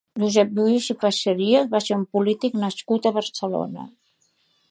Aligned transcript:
Josep 0.21 0.53
Lluís 0.59 0.87
i 0.93 0.95
Facerias 1.03 1.69
va 1.75 1.81
ser 1.89 1.99
un 1.99 2.07
polític 2.17 2.57
nascut 2.63 3.07
a 3.09 3.13
Barcelona. 3.21 3.89